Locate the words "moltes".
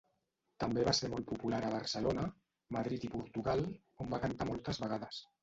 4.53-4.83